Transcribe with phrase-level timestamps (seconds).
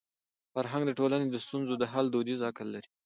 [0.53, 2.89] فرهنګ د ټولني د ستونزو د حل دودیز عقل لري.